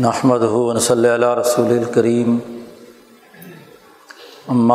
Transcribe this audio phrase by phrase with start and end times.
[0.00, 0.42] نحمد
[0.80, 2.36] صلی اللہ رسول الکریم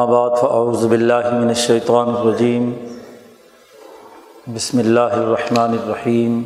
[0.06, 2.70] بعد فاعوذ باللہ من الشیطان الرجیم
[4.48, 6.42] بسم اللہ الرحمن الرحیم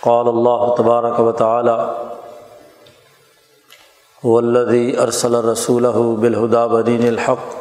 [0.00, 1.76] قال اللہ تبارک و تعالی
[4.22, 7.54] والذی ارسل رسولہ بالہدا بدین الحق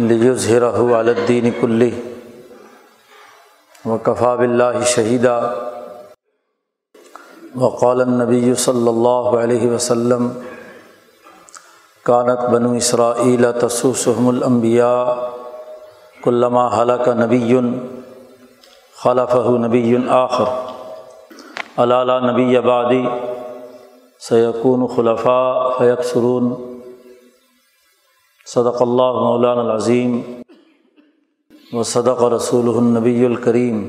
[0.00, 1.94] لیظہرہ علی الدین کلہ
[3.84, 5.40] وکفا باللہ شہیدہ
[7.60, 10.28] وقال النبی صلی اللہ علیہ وسلم
[12.06, 15.04] کانت بنو اسرائیل تسوسحم الانبیاء
[16.24, 17.58] کلما حلق نبی
[19.02, 20.44] خلفہ نبی آخر.
[21.82, 23.02] علالہ نبی آبادی
[24.22, 26.52] سیقون خلفاء فیکسرون
[28.46, 30.20] صدق اللہ مولانا العظیم
[31.72, 33.88] و صدق رسول النبی الکریم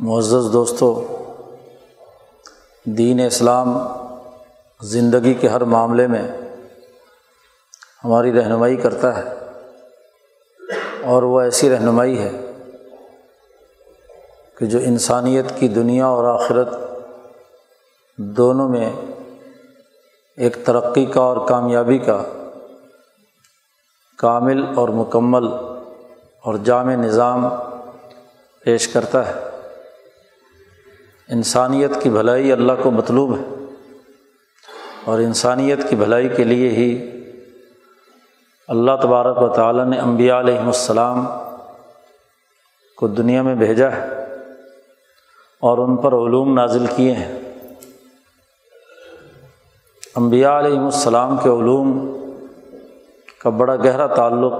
[0.00, 1.16] معزز دوستو،
[2.84, 3.78] دین اسلام
[4.80, 6.22] زندگی کے ہر معاملے میں
[8.04, 9.34] ہماری رہنمائی کرتا ہے
[11.04, 12.52] اور وہ ایسی رہنمائی ہے
[14.58, 16.68] کہ جو انسانیت کی دنیا اور آخرت
[18.16, 18.92] دونوں میں
[20.36, 22.22] ایک ترقی کا اور کامیابی کا
[24.18, 25.46] کامل اور مکمل
[26.42, 27.48] اور جامع نظام
[28.64, 29.53] پیش کرتا ہے۔
[31.28, 33.64] انسانیت کی بھلائی اللہ کو مطلوب ہے
[35.04, 37.10] اور انسانیت کی بھلائی کے لیے ہی
[38.68, 41.26] اللہ تبارک و تعالیٰ نے امبیا علیہم السلام
[42.96, 44.08] کو دنیا میں بھیجا ہے
[45.60, 47.38] اور ان پر علوم نازل کیے ہیں۔
[50.14, 52.16] امبیا علیہم السلام کے علوم
[53.38, 54.52] کا بڑا گہرا تعلق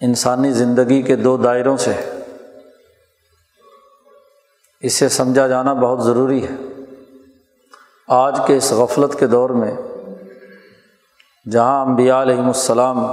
[0.00, 2.15] انسانی زندگی کے دو دائروں سے ہے۔
[4.86, 6.54] اسے سمجھا جانا بہت ضروری ہے۔
[8.08, 9.74] آج کے اس غفلت کے دور میں،
[11.50, 13.06] جہاں امبیا علیہم السلام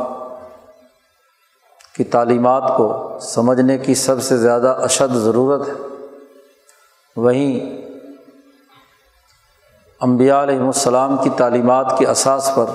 [1.96, 5.74] کی تعلیمات کو سمجھنے کی سب سے زیادہ اشد ضرورت ہے،
[7.16, 7.60] وہیں
[10.00, 12.66] امبیا علیہم السلام کی تعلیمات کے اساس پر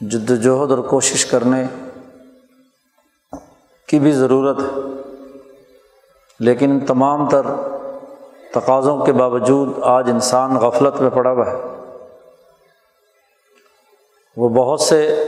[0.00, 1.64] جد وجہد اور کوشش کرنے
[3.86, 5.01] کی بھی ضرورت ہے۔
[6.42, 7.46] لیکن تمام تر
[8.54, 11.56] تقاضوں کے باوجود آج انسان غفلت میں پڑا ہوا ہے۔
[14.36, 15.24] وہ بہت سے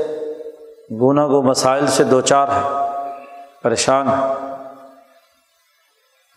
[0.90, 2.84] گناہ گو مسائل سے دو چار ہے
[3.62, 4.32] پریشان ہے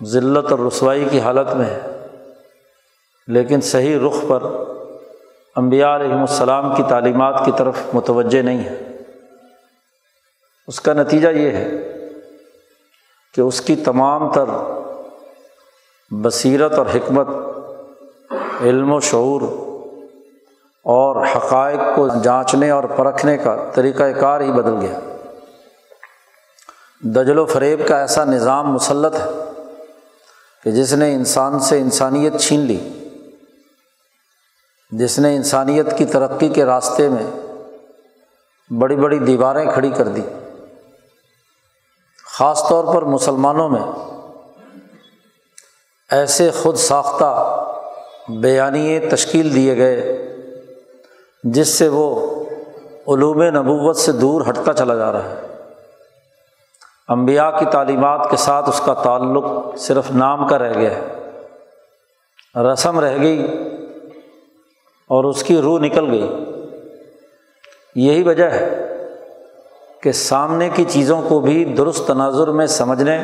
[0.06, 1.80] ذلت اور رسوائی کی حالت میں ہے
[3.28, 4.44] لیکن صحیح رخ پر
[5.56, 8.76] امبیا علیہم السلام کی تعلیمات کی طرف متوجہ نہیں ہے
[10.68, 11.70] اس کا نتیجہ یہ ہے
[13.38, 14.44] کہ اس کی تمام تر
[16.12, 17.28] بصیرت اور حکمت،
[18.62, 19.42] علم و شعور
[20.84, 25.00] اور حقائق کو جانچنے اور پرکھنے کا طریقۂ کار ہی بدل گیا۔
[27.02, 29.30] دجل و فریب کا ایسا نظام مسلط ہے
[30.64, 32.90] کہ جس نے انسان سے انسانیت چھین لی،
[34.92, 37.56] جس نے انسانیت کی ترقی کے راستے میں
[38.74, 40.22] بڑی بڑی دیواریں کھڑی کر دی
[42.38, 43.82] خاص طور پر مسلمانوں میں
[46.12, 47.64] ایسے خود ساختہ
[48.30, 50.28] بیانیے تشکیل دیے گئے
[51.44, 52.36] جس سے وہ
[53.08, 55.36] علوم نبوت سے دور ہٹتا چلا جا رہا ہے۔
[57.08, 59.44] امبیا کی تعلیمات کے ساتھ اس کا تعلق
[59.78, 61.06] صرف نام کا رہ گیا ہے۔
[62.74, 63.48] رسم رہ گئی
[65.08, 66.30] اور اس کی روح نکل گئی۔
[67.96, 68.87] یہی وجہ ہے
[70.04, 73.24] کہ سامنے کی چیزوں کو بھی درست تناظر میں سمجھنے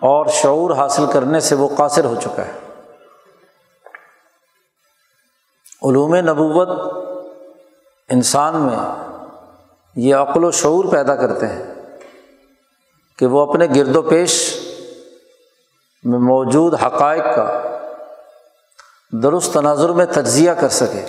[0.00, 2.52] اور شعور حاصل کرنے سے وہ قاصر ہو چکا ہے۔
[5.82, 6.68] علوم نبوت
[8.08, 8.78] انسان میں
[9.96, 11.74] یہ عقل و شعور پیدا کرتے ہیں
[13.18, 14.58] کہ وہ اپنے گرد و پیش
[16.04, 17.78] میں موجود حقائق کا
[19.10, 21.04] درست تناظر میں تجزیہ کر سکے،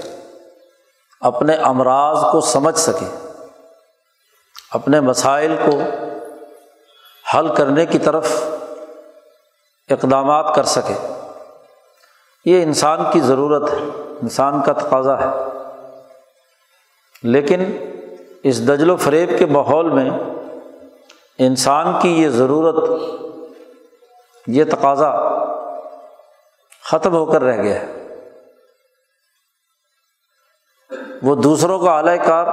[1.21, 3.25] اپنے امراض کو سمجھ سکے۔
[4.75, 5.80] اپنے مسائل کو
[7.33, 8.45] حل کرنے کی طرف
[9.89, 11.13] اقدامات کر سکے۔
[12.45, 13.77] یہ انسان کی ضرورت ہے،
[14.22, 15.27] انسان کا تقاضا ہے۔
[17.24, 17.77] لیکن
[18.44, 20.10] اس دجل و فریب کے ماحول میں
[21.38, 22.89] انسان کی یہ ضرورت،
[24.48, 25.12] یہ تقاضا
[26.83, 28.18] ختم ہو کر رہ گیا ہے۔
[31.24, 32.48] وہ دوسروں کا اعلی کار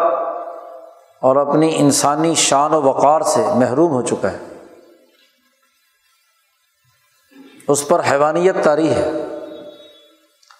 [1.22, 4.38] اور اپنی انسانی شان و وقار سے محروم ہو چکا ہے۔
[7.68, 9.10] اس پر حیوانیت طاری ہے۔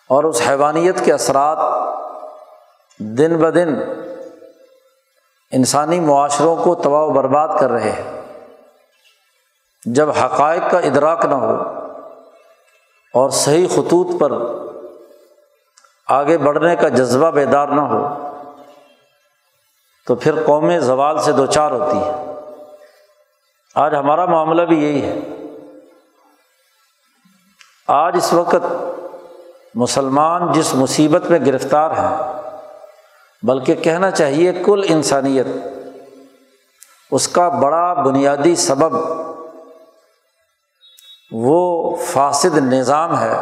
[0.09, 1.59] اور اس حیوانیت کے اثرات
[2.99, 3.75] دن بدن
[5.51, 8.23] انسانی معاشروں کو تباہ و برباد کر رہے ہیں۔
[9.87, 11.55] جب حقائق کا ادراک نہ ہو
[13.15, 14.33] اور صحیح خطوط پر
[16.07, 18.32] آگے بڑھنے کا جذبہ بیدار نہ ہو
[20.07, 22.13] تو پھر قومیں زوال سے دو چار ہوتی ہے
[23.75, 25.19] آج ہمارا معاملہ بھی یہی ہے۔
[27.87, 28.67] آج اس وقت
[29.75, 32.17] مسلمان جس مصیبت میں گرفتار ہیں،
[33.43, 35.47] بلکہ کہنا چاہیے کل انسانیت،
[37.11, 38.97] اس کا بڑا بنیادی سبب
[41.33, 43.37] وہ فاسد نظام ہے،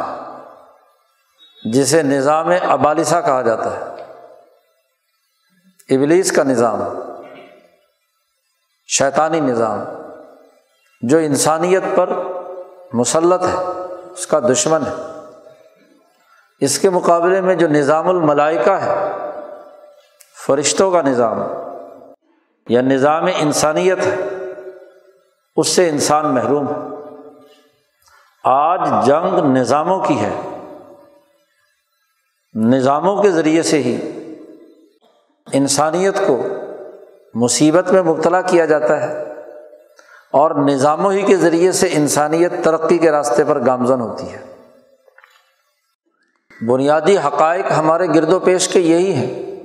[1.64, 3.99] جسے نظام ابالسا کہا جاتا ہے۔
[5.90, 6.80] ابلیس کا نظام،
[8.88, 9.78] شیطانی نظام،
[11.02, 12.10] جو انسانیت پر
[12.92, 13.64] مسلط ہے،
[14.12, 14.94] اس کا دشمن ہے۔
[16.60, 19.10] اس کے مقابلے میں جو نظام الملائکہ ہے،
[20.46, 21.42] فرشتوں کا نظام،
[22.68, 24.16] یا نظام انسانیت ہے،
[25.56, 26.90] اس سے انسان محروم ہے۔
[28.44, 30.40] آج جنگ نظاموں کی ہے۔
[32.54, 34.19] نظاموں کے ذریعے سے ہی
[35.52, 36.46] انسانیت کو
[37.34, 39.24] مصیبت میں مبتلا کیا جاتا ہے
[40.32, 44.50] اور نظاموں ہی کے ذریعے سے انسانیت ترقی کے راستے پر گامزن ہوتی ہے۔
[46.66, 49.60] بنیادی حقائق ہمارے گرد و پیش کے یہی ہیں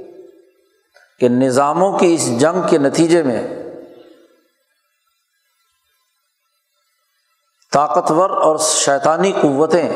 [1.20, 3.48] کہ نظاموں کی اس جنگ کے نتیجے میں
[7.72, 9.90] طاقتور اور شیطانی قوتیں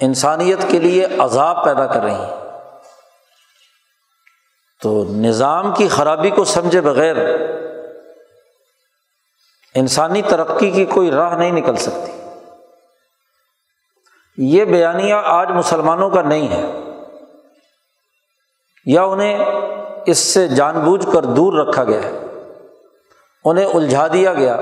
[0.00, 2.39] انسانیت کے لیے عذاب پیدا کر رہی ہیں۔
[4.82, 7.16] تو نظام کی خرابی کو سمجھے بغیر
[9.74, 12.12] انسانی ترقی کی کوئی راہ نہیں نکل سکتی۔
[14.36, 16.72] یہ بیانیہ آج مسلمانوں کا نہیں ہے۔
[18.86, 19.38] یا انہیں
[20.06, 22.18] اس سے جان بوجھ کر دور رکھا گیا ہے۔
[23.44, 24.56] انہیں الجھا دیا گیا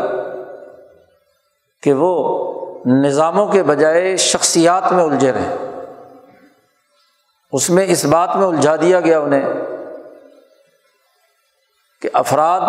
[1.83, 2.45] کہ وہ
[2.87, 5.57] نظاموں کے بجائے شخصیات میں الجھے رہے
[7.53, 9.43] اس میں اس بات میں الجھا دیا گیا انہیں
[12.01, 12.61] کہ افراد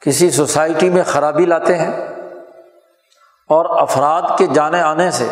[0.00, 1.92] کسی سوسائٹی میں خرابی لاتے ہیں
[3.48, 5.28] اور افراد کے جانے آنے سے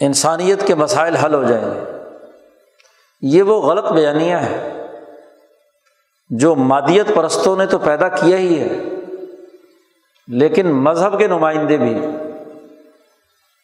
[0.00, 1.80] انسانیت کے مسائل حل ہو جائیں گے۔
[3.22, 4.86] یہ وہ غلط بیانیہ ہے
[6.30, 8.68] جو مادیت پرستوں نے تو پیدا کیا ہی ہے،
[10.28, 12.06] لیکن مذہب کے نمائندے بھی،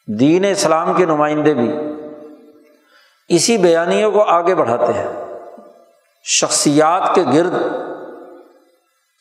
[0.07, 1.73] دین اسلام کے نمائندے بھی
[3.29, 5.28] اسی بیانیوں کو آگے بڑھاتے ہیں۔
[6.25, 7.53] شخصیات کے گرد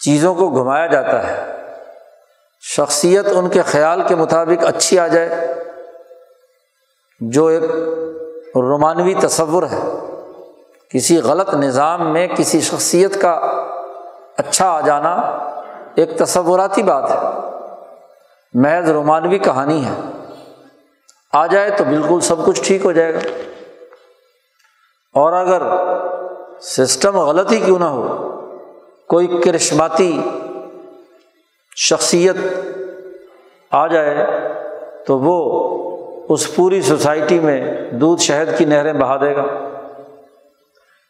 [0.03, 1.57] چیزوں کو گھمایا جاتا ہے۔
[2.61, 5.53] شخصیت ان کے خیال کے مطابق اچھی آ جائے،
[7.19, 7.63] جو ایک
[8.55, 9.79] رومانوی تصور ہے۔
[10.89, 13.39] کسی غلط نظام میں کسی شخصیت کا
[14.38, 15.13] اچھا آ جانا
[15.95, 17.17] ایک تصوراتی بات ہے۔
[18.53, 20.23] محض رومانوی کہانی ہے۔
[21.33, 23.19] آ جائے تو بالکل سب کچھ ٹھیک ہو جائے گا۔
[25.13, 25.61] اور اگر
[26.61, 28.31] سسٹم غلط ہی کیوں نہ ہو؟
[29.09, 30.21] کوئی کرشماتی
[31.76, 32.35] شخصیت
[33.71, 34.26] آ جائے
[35.07, 35.37] تو وہ
[36.30, 39.44] اس پوری سوسائٹی میں دودھ شہد کی نہریں بہا دے گا۔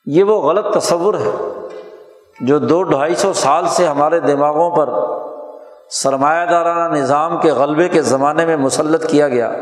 [0.06, 1.32] یہ وہ غلط تصور ہے
[2.40, 4.90] جو دو ڈھائی سو سال سے ہمارے دماغوں پر
[5.90, 9.54] سرمایہ دارانہ نظام کے غلبے کے زمانے میں مسلط کیا گیا،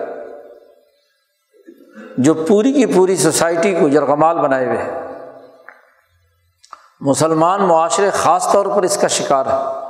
[2.17, 5.04] جو پوری کی پوری سوسائٹی کو یرغمال بنائے ہوئے ہیں۔
[7.05, 9.85] مسلمان معاشرے خاص طور پر اس کا شکار ہے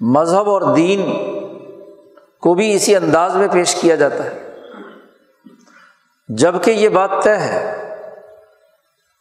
[0.00, 1.12] مذہب اور دین
[2.40, 4.54] کو بھی اسی انداز میں پیش کیا جاتا ہے۔
[6.28, 7.82] جبکہ یہ بات طے ہے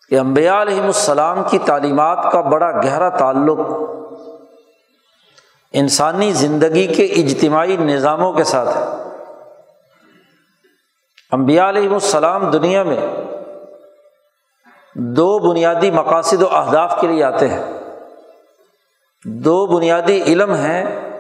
[0.09, 3.59] کہ امبیا علیہم السلام کی تعلیمات کا بڑا گہرا تعلق
[5.73, 8.83] انسانی زندگی کے اجتماعی نظاموں کے ساتھ ہے۔
[11.31, 12.97] امبیا علیہم السلام دنیا میں
[14.95, 17.63] دو بنیادی مقاصد و اہداف کے لیے آتے ہیں۔
[19.25, 21.11] دو بنیادی علم ہیں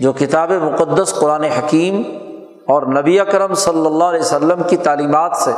[0.00, 2.02] جو کتاب مقدس، قرآن حکیم
[2.66, 5.50] اور نبی اکرم صلی اللہ علیہ وسلم کی تعلیمات سے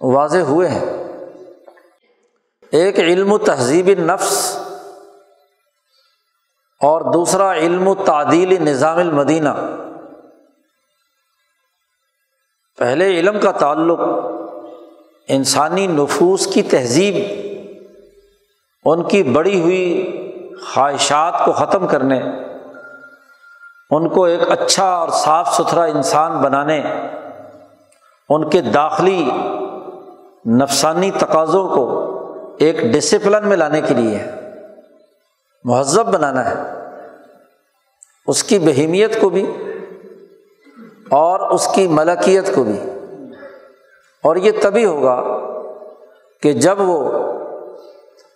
[0.00, 1.04] واضح ہوئے ہیں۔
[2.72, 4.58] ایک علم و تہذیب نفس
[6.80, 9.48] اور دوسرا علم و تعدیل نظام المدینہ۔
[12.78, 14.00] پہلے علم کا تعلق
[15.28, 17.14] انسانی نفوس کی تہذیب،
[18.84, 20.08] ان کی بڑی ہوئی
[20.74, 22.20] خواہشات کو ختم کرنے،
[23.90, 26.82] ان کو ایک اچھا اور صاف ستھرا انسان بنانے،
[28.28, 29.30] ان کے داخلی
[30.46, 32.08] نفسانی تقاضوں کو
[32.58, 34.24] ایک ڈسپلن میں لانے کے لیے
[35.64, 36.54] مہذب بنانا ہے۔
[38.26, 39.46] اس کی بہیمیت کو بھی
[41.10, 42.80] اور اس کی ملکیت کو بھی۔
[44.24, 45.16] اور یہ تبھی ہوگا
[46.42, 46.98] کہ جب وہ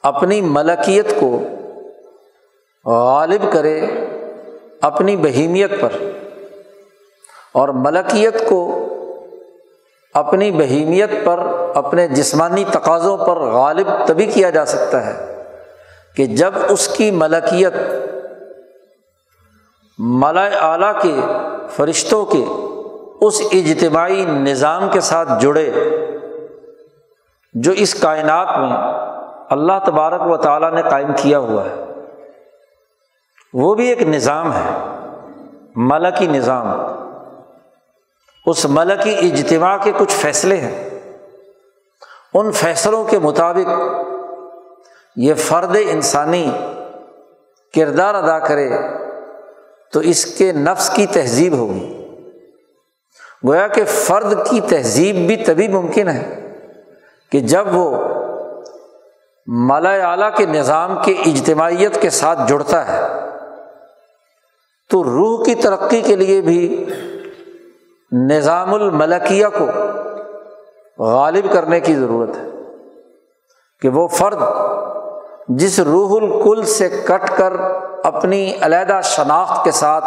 [0.03, 1.31] اپنی ملکیت کو
[2.87, 3.81] غالب کرے
[4.83, 5.93] اپنی بہیمیت پر
[7.53, 8.61] اور ملکیت کو
[10.15, 11.39] اپنی بہیمیت پر
[11.75, 15.15] اپنے جسمانی تقاضوں پر غالب تبھی کیا جا سکتا ہے
[16.17, 17.75] کہ جب اس کی ملکیت
[19.99, 21.15] ملا اعلیٰ کے
[21.77, 22.45] فرشتوں کے
[23.21, 25.73] اس اجتماعی نظام کے ساتھ جڑے
[27.55, 28.77] جو اس کائنات میں
[29.51, 31.85] اللہ تبارک و تعالیٰ نے قائم کیا ہوا ہے۔
[33.55, 34.97] وہ بھی ایک نظام ہے،
[35.77, 36.67] ملکی نظام۔
[38.47, 40.89] اس ملکی اجتماع کے کچھ فیصلے ہیں۔
[42.35, 43.71] ان فیصلوں کے مطابق
[45.17, 46.51] یہ فرد انسانی
[47.75, 48.71] کردار ادا کرے
[49.93, 51.96] تو اس کے نفس کی تہذیب ہوگی۔
[53.45, 56.53] گویا کہ فرد کی تہذیب بھی تبھی ممکن ہے
[57.31, 57.99] کہ جب وہ
[59.47, 63.03] مالا اعلیٰ کے نظام کے اجتماعیت کے ساتھ جڑتا ہے،
[64.91, 66.85] تو روح کی ترقی کے لیے بھی
[68.13, 69.67] نظام الملکیہ کو
[71.05, 72.49] غالب کرنے کی ضرورت ہے
[73.81, 74.39] کہ وہ فرد
[75.49, 77.53] جس روح الکل سے کٹ کر
[78.05, 80.05] اپنی علیحدہ شناخت کے ساتھ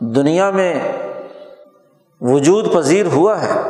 [0.00, 0.74] دنیا میں
[2.20, 3.60] وجود پذیر ہوا ہے۔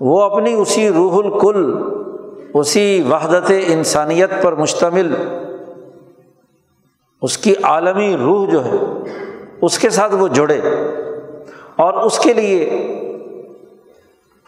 [0.00, 1.82] وہ اپنی اسی روح الکل،
[2.54, 5.14] اسی وحدت انسانیت پر مشتمل،
[7.22, 8.76] اس کی عالمی روح جو ہے،
[9.62, 10.60] اس کے ساتھ وہ جڑے۔
[11.76, 12.86] اور اس کے لیے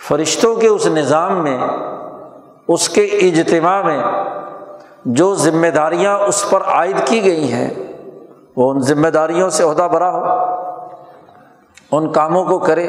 [0.08, 1.58] فرشتوں کے اس نظام میں،
[2.68, 4.02] اس کے اجتماع میں
[5.04, 7.70] جو ذمہ داریاں اس پر عائد کی گئی ہیں،
[8.56, 10.51] وہ ان ذمہ داریوں سے عہدہ برا ہو۔
[11.92, 12.88] ان کاموں کو کرے۔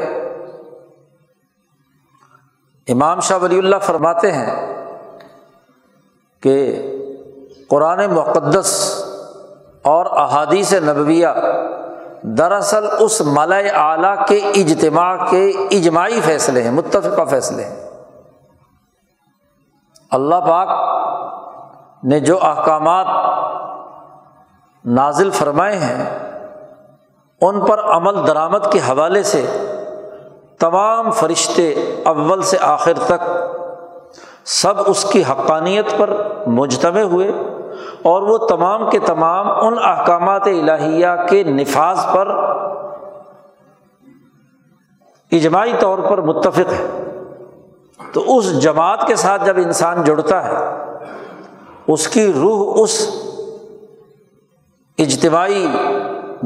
[2.88, 4.82] امام شاہ ولی اللہ فرماتے ہیں
[6.40, 6.82] کہ
[7.68, 9.02] قرآن مقدس
[9.82, 11.28] اور احادیث نبویہ
[12.22, 17.90] دراصل اس ملا اعلیٰ کے اجتماع کے اجماعی فیصلے ہیں، متفقہ فیصلے ہیں۔
[20.10, 20.68] اللہ پاک
[22.04, 23.06] نے جو احکامات
[24.84, 26.33] نازل فرمائے ہیں
[27.46, 29.46] ان پر عمل درآمد کے حوالے سے
[30.58, 31.74] تمام فرشتے
[32.04, 33.24] اول سے آخر تک
[34.44, 36.10] سب اس کی حقانیت پر
[36.46, 37.28] مجتمع ہوئے
[38.02, 42.28] اور وہ تمام کے تمام ان احکامات الہیہ کے نفاذ پر
[45.32, 46.86] اجماعی طور پر متفق ہے
[48.12, 50.54] تو اس جماعت کے ساتھ جب انسان جڑتا ہے،
[51.88, 53.10] اس کی روح اس
[54.98, 55.66] اجتماعی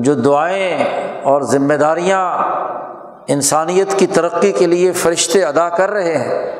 [0.02, 0.84] جو دعائیں
[1.22, 2.38] اور ذمہ داریاں
[3.28, 6.56] انسانیت کی ترقی کے لیے فرشتے ادا کر رہے ہیں،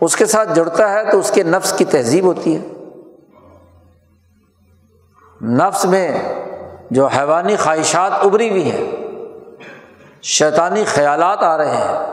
[0.00, 2.60] اس کے ساتھ جڑتا ہے تو اس کے نفس کی تہذیب ہوتی ہے۔
[5.42, 6.18] نفس میں
[6.90, 8.90] جو حیوانی خواہشات ابری ہوئی ہیں،
[10.22, 12.06] شیطانی خیالات آ رہے ہیں،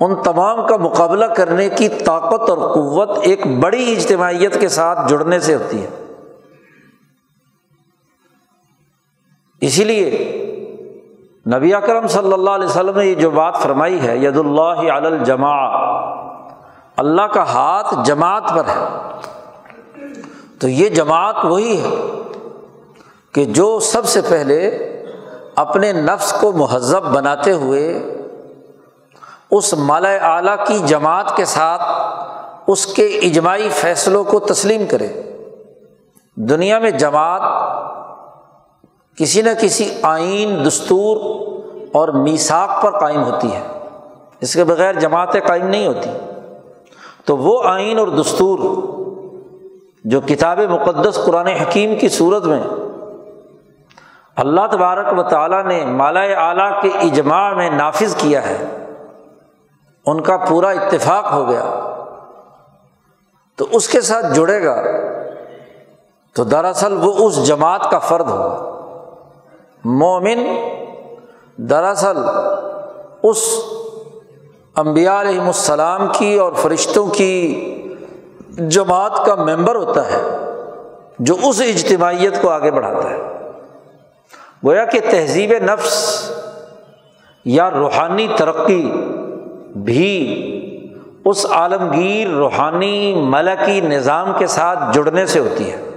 [0.00, 5.40] ان تمام کا مقابلہ کرنے کی طاقت اور قوت ایک بڑی اجتماعیت کے ساتھ جڑنے
[5.40, 6.01] سے ہوتی ہے۔
[9.62, 10.10] اسی لیے
[11.56, 15.06] نبی اکرم صلی اللہ علیہ وسلم نے یہ جو بات فرمائی ہے، ید اللہ علی
[15.06, 15.68] الجماع
[16.96, 18.84] اللہ کا ہاتھ جماعت پر ہے۔
[20.60, 21.94] تو یہ جماعت وہی ہے
[23.34, 24.68] کہ جو سب سے پہلے
[25.56, 28.02] اپنے نفس کو مہذب بناتے ہوئے
[29.50, 31.82] اس مالا اعلیٰ کی جماعت کے ساتھ
[32.66, 35.08] اس کے اجماعی فیصلوں کو تسلیم کرے۔
[36.34, 37.42] دنیا میں جماعت
[39.16, 41.16] کسی نہ کسی آئین، دستور
[41.92, 43.60] اور میساک پر قائم ہوتی ہے۔
[44.40, 46.10] اس کے بغیر جماعتیں قائم نہیں ہوتی۔
[47.24, 48.58] تو وہ آئین اور دستور
[50.04, 52.62] جو کتاب مقدس قرآن حکیم کی صورت میں
[54.36, 58.86] اللہ تبارک و تعالیٰ نے مالا اعلیٰ کے اجماع میں نافذ کیا ہے،
[60.06, 61.88] ان کا پورا اتفاق ہو گیا۔
[63.56, 64.82] تو اس کے ساتھ جڑے گا
[66.34, 68.81] تو دراصل وہ اس جماعت کا فرد ہوگا۔
[69.84, 70.46] مومن
[71.56, 72.16] دراصل
[73.22, 73.60] اس
[74.74, 77.64] امبیا علیہم السلام کی اور فرشتوں کی
[78.58, 80.22] جماعت کا ممبر ہوتا ہے
[81.18, 83.18] جو اس اجتماعیت کو آگے بڑھاتا ہے۔
[84.66, 86.30] گویا کہ تہذیب نفس
[87.44, 88.92] یا روحانی ترقی
[89.76, 90.48] بھی
[91.24, 95.88] اس عالمگیر روحانی ملکی نظام کے ساتھ جڑنے سے ہوتی ہے۔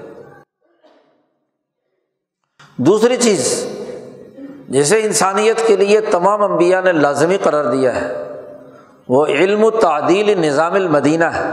[2.77, 3.74] دوسری چیز
[4.69, 8.31] جسے انسانیت کے لیے تمام انبیاء نے لازمی قرار دیا ہے،
[9.09, 11.49] وہ علم و تعدیل نظام المدینہ ہے۔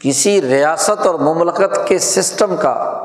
[0.00, 2.98] کسی ریاست اور مملکت کے سسٹم کا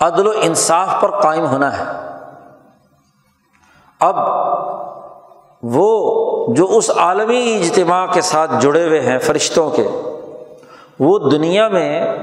[0.00, 1.84] عدل و انصاف پر قائم ہونا ہے۔
[4.00, 4.16] اب
[5.62, 6.14] وہ
[6.54, 9.88] جو اس عالمی اجتماع کے ساتھ جڑے ہوئے ہیں فرشتوں کے،
[11.00, 12.16] وہ دنیا میں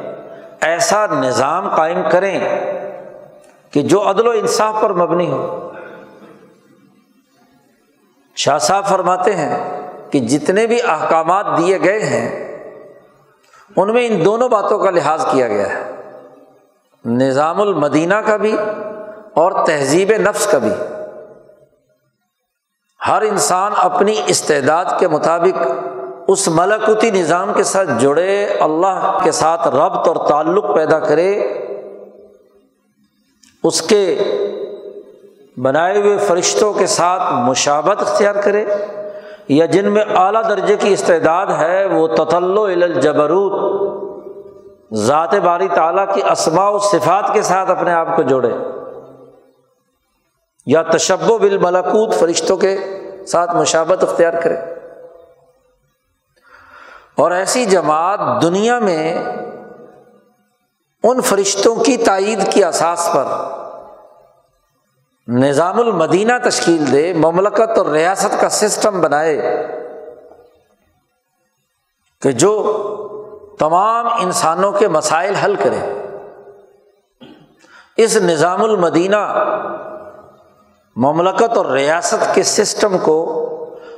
[0.61, 2.39] ایسا نظام قائم کریں
[3.71, 5.71] کہ جو عدل و انصاف پر مبنی ہو۔
[8.35, 12.57] شاہ صاحب فرماتے ہیں کہ جتنے بھی احکامات دیے گئے ہیں،
[13.75, 15.91] ان میں ان دونوں باتوں کا لحاظ کیا گیا ہے۔
[17.05, 18.57] نظام المدینہ کا بھی
[19.33, 20.71] اور تہذیب نفس کا بھی۔
[23.07, 25.67] ہر انسان اپنی استعداد کے مطابق
[26.27, 31.47] اس ملکوتی نظام کے ساتھ جڑے، اللہ کے ساتھ ربط اور تعلق پیدا کرے۔
[33.63, 34.24] اس کے
[35.58, 38.65] بنائے ہوئے فرشتوں کے ساتھ مشابت اختیار کرے
[39.48, 43.82] یا جن میں اعلیٰ درجے کی استعداد ہے، وہ تطلع الجبروت،
[44.94, 48.50] ذات باری تعالیٰ کی اسماء و صفات کے ساتھ اپنے آپ کو جوڑے۔
[50.65, 52.77] یا تشب و بالملکوت، فرشتوں کے
[53.27, 54.56] ساتھ مشابت اختیار کرے۔
[57.15, 59.25] اور ایسی جماعت دنیا میں
[61.03, 63.25] ان فرشتوں کی تائید کی اساس پر
[65.27, 69.67] نظام المدینہ تشکیل دے، مملکت اور ریاست کا سسٹم بنائے
[72.21, 72.52] کہ جو
[73.60, 75.80] تمام انسانوں کے مسائل حل کرے۔
[77.97, 79.43] اس نظام المدینہ
[80.95, 83.17] مملکت اور ریاست کے سسٹم کو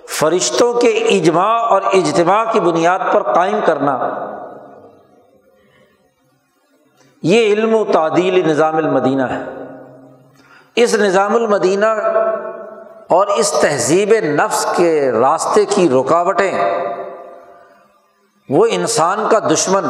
[0.10, 3.98] فرشتوں کے اجماع اور اجتماع کی بنیاد پر قائم کرنا
[7.24, 9.44] یہ علم و تعدیل نظام المدینہ ہے۔
[10.76, 11.86] اس نظام المدینہ
[13.10, 16.54] اور اس تہذیب نفس کے راستے کی رکاوٹیں،
[18.50, 19.84] وہ انسان کا دشمن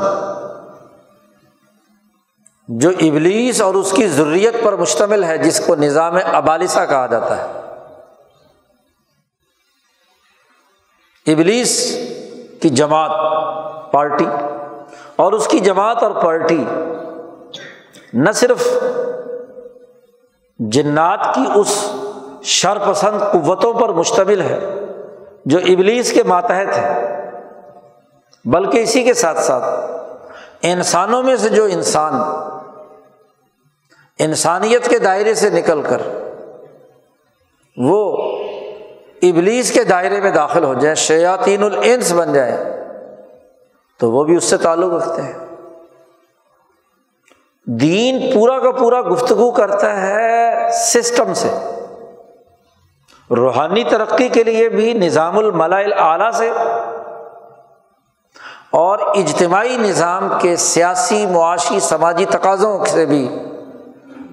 [2.67, 7.38] جو ابلیس اور اس کی ضروریت پر مشتمل ہے، جس کو نظام ابالسا کہا جاتا
[7.38, 7.60] ہے۔
[11.34, 11.98] ابلیس
[12.62, 13.12] کی جماعت،
[13.91, 14.26] پارٹی
[15.15, 16.65] اور اس کی جماعت اور پارٹی
[18.13, 18.67] نہ صرف
[20.60, 21.91] جنات کی اس
[22.43, 24.60] شر پسند قوتوں پر مشتمل ہے
[25.45, 27.19] جو ابلیس کے ماتحت ہے
[28.45, 29.63] بلکہ اسی کے ساتھ ساتھ
[30.62, 32.13] انسانوں میں سے جو انسان
[34.19, 36.02] انسانیت کے دائرے سے نکل کر
[37.78, 38.30] وہ
[39.21, 42.58] ابلیس کے دائرے میں داخل ہو جائیں شیاطین الانس بن جائیں
[43.99, 45.34] تو وہ بھی اس سے تعلق رکھتے ہیں۔
[47.65, 51.52] دین پورا کا پورا گفتگو کرتا ہے سسٹم سے۔
[53.30, 56.52] روحانی ترقی کے لیے بھی نظام الملا اعلیٰ سے۔
[58.69, 63.36] اور اجتماعی نظام کے سیاسی، معاشی، سماجی تقاضوں سے بھی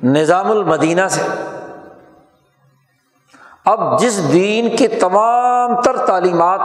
[0.03, 1.23] نظام المدینہ سے۔
[3.65, 6.61] اب جس دین کی تمام تر تعلیمات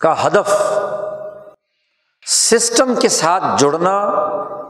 [0.00, 0.78] کا ہدف
[2.30, 3.96] سسٹم کے ساتھ جڑنا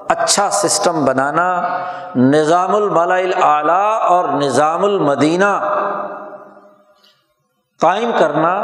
[0.09, 1.49] اچھا سسٹم بنانا،
[2.17, 3.15] نظام الملا
[3.47, 5.51] اعلیٰ اور نظام المدینہ
[7.81, 8.55] قائم کرنا،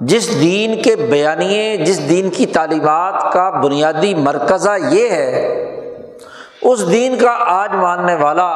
[0.00, 5.46] جس دین کے بیانیے، جس دین کی تعلیمات کا بنیادی مرکزہ یہ ہے،
[6.62, 8.50] اس دین کا آج ماننے والا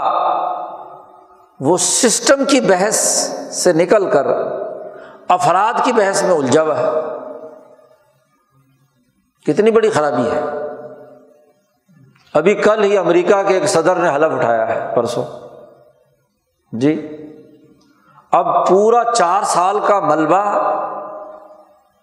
[1.60, 2.96] وہ سسٹم کی بحث
[3.54, 4.26] سے نکل کر،
[5.28, 7.13] افراد کی بحث میں الجھا ہوا ہے۔
[9.46, 10.42] کتنی بڑی خرابی ہے۔
[12.34, 15.24] ابھی کل ہی امریکہ کے ایک صدر نے حلف اٹھایا ہے، پرسوں۔
[16.72, 17.16] جی۔
[18.32, 20.74] اب پورا چار سال کا ملبہ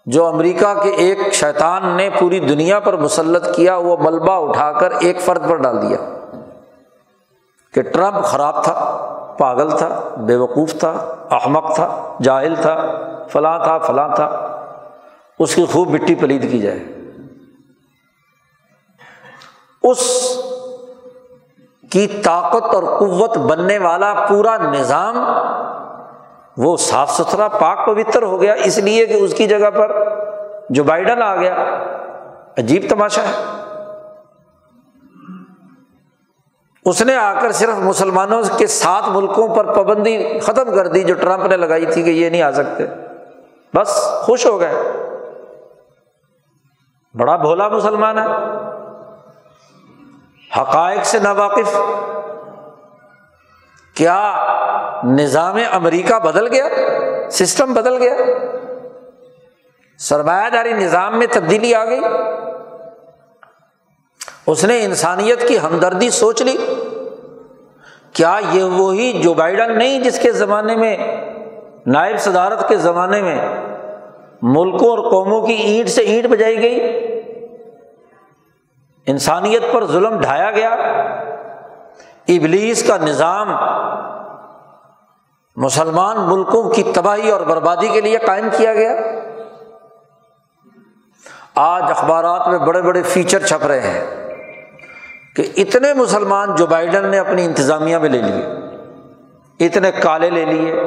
[0.06, 4.92] جو امریکہ کے ایک شیطان نے پوری دنیا پر مسلط کیا، وہ ملبہ اٹھا کر
[5.00, 5.98] ایک فرد پر ڈال دیا۔
[7.74, 12.76] کہ ٹرمپ خراب تھا، پاگل تھا بے وقوف تھا، احمق تھا، جاہل تھا،
[13.28, 14.58] فلاں تھا فلاں تھا۔
[15.40, 17.01] اس کی خوب مٹی پلید کی جائے۔
[19.84, 20.32] اس
[21.92, 25.16] کی طاقت اور قوت بننے والا پورا نظام
[26.58, 29.92] وہ صاف ستھرا، پاک، پوتر ہو گیا۔ اس لیے کہ اس کی جگہ پر
[30.70, 31.56] جو بائڈن آ گیا،
[32.58, 33.44] عجیب تماشا ہے۔
[36.86, 41.14] اس نے آ کر صرف مسلمانوں کے سات ملکوں پر پابندی ختم کر دی، جو
[41.14, 42.84] ٹرمپ نے لگائی تھی کہ یہ نہیں آ سکتے۔
[43.74, 44.74] بس خوش ہو گئے۔
[47.14, 48.26] بڑا بھولا مسلمان ہے۔
[50.60, 51.80] حقائق سے ناواقف۔
[53.94, 54.48] کیا
[55.04, 56.66] نظام امریکہ بدل گیا؟
[57.30, 58.14] سسٹم بدل گیا؟
[60.00, 62.00] سرمایہ داری نظام میں تبدیلی آ گئی۔
[64.48, 66.58] اس نے انسانیت کی ہمدردی سوچ لی۔
[68.14, 70.98] کیا یہ وہی جو بائیڈن نہیں جس کے زمانے میں،
[71.86, 73.56] نائب صدارت کے زمانے میں
[74.42, 77.11] ملکوں اور قوموں کی اینٹ سے اینٹ بجائی گئی؟
[79.12, 80.70] انسانیت پر ظلم ڈھایا گیا۔
[82.28, 83.50] ابلیس کا نظام
[85.56, 88.92] مسلمان ملکوں کی تباہی اور بربادی کے لیے قائم کیا گیا۔
[91.56, 94.06] آج اخبارات میں بڑے بڑے فیچر چھپ رہے ہیں
[95.36, 98.46] کہ اتنے مسلمان جو بائیڈن نے اپنی انتظامیہ میں لے لیے،
[99.66, 100.82] اتنے کالے لے لیے،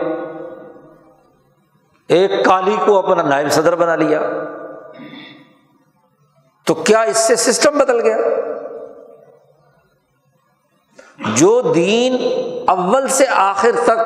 [2.09, 4.21] ایک کالی کو اپنا نائب صدر بنا لیا۔
[6.67, 8.17] تو کیا اس سے سسٹم بدل گیا؟
[11.37, 12.17] جو دین
[12.69, 13.99] اول سے آخر تک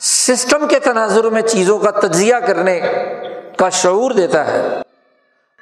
[0.00, 2.80] سسٹم کے تناظر میں چیزوں کا تجزیہ کرنے
[3.56, 4.62] کا شعور دیتا ہے،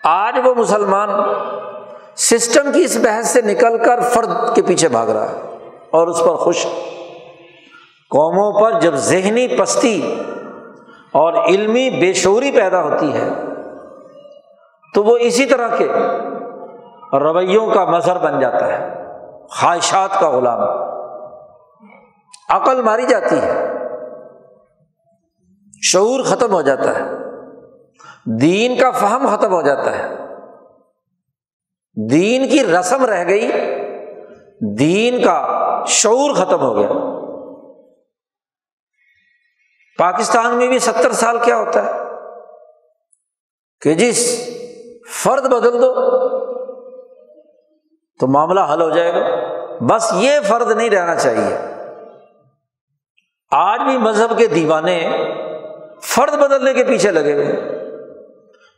[0.05, 1.09] آج وہ مسلمان
[2.17, 5.41] سسٹم کی اس بحث سے نکل کر فرد کے پیچھے بھاگ رہا ہے
[5.91, 6.65] اور اس پر خوش
[8.11, 10.01] قوموں پر جب ذہنی پستی
[11.21, 13.29] اور علمی بے شعوری پیدا ہوتی ہے
[14.97, 15.89] تو وہ اسی طرح کے
[17.13, 18.95] رویوں کا مظہر بن جاتا ہے،
[19.51, 20.61] خواہشات کا غلام۔
[22.49, 23.73] عقل ماری جاتی ہے،
[25.83, 27.03] شعور ختم ہو جاتا ہے،
[28.41, 30.15] دین کا فہم ختم ہو جاتا ہے۔
[32.11, 33.51] دین کی رسم رہ گئی،
[34.61, 36.89] دین کا شعور ختم ہو گیا۔
[39.99, 41.91] پاکستان میں بھی ستر سال کیا ہوتا ہے؟
[43.81, 44.49] کہ جس
[45.15, 45.95] فرد بدل دو
[48.21, 49.27] تو معاملہ حل ہو جائے گا۔
[49.81, 51.59] بس یہ فرد نہیں رہنا چاہیے۔
[53.51, 55.11] آج بھی مذہب کے دیوانے
[56.03, 57.77] فرد بدلنے کے پیچھے لگے ہوئے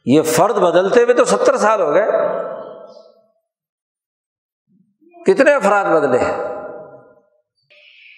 [0.05, 2.07] یہ فرد بدلتے ہوئے تو ستر سال ہو گئے۔
[5.27, 6.49] کتنے افراد بدلے ہیں؟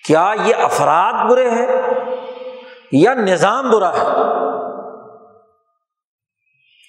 [0.07, 1.67] کیا یہ افراد برے ہیں
[2.93, 4.05] یا نظام برا ہے؟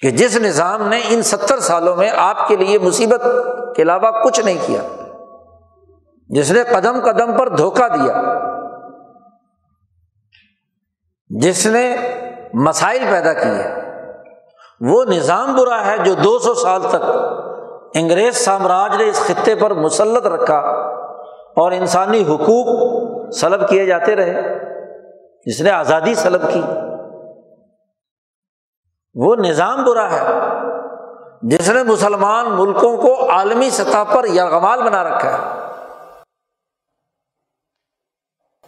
[0.01, 3.23] کہ جس نظام نے ان ستر سالوں میں آپ کے لیے مصیبت
[3.75, 4.81] کے علاوہ کچھ نہیں کیا،
[6.29, 8.21] جس نے قدم قدم پر دھوکہ دیا،
[11.29, 11.95] جس نے
[12.53, 13.67] مسائل پیدا کیے،
[14.81, 19.73] وہ نظام برا ہے جو دو سو سال تک انگریز سامراج نے اس خطے پر
[19.73, 20.57] مسلط رکھا
[21.61, 22.67] اور انسانی حقوق
[23.33, 24.41] سلب کیے جاتے رہے،
[25.45, 26.61] جس نے آزادی سلب کی۔
[29.15, 30.28] وہ نظام برا ہے۔
[31.41, 35.62] جس نے مسلمان ملکوں کو عالمی سطح پر یرغمال بنا رکھا ہے۔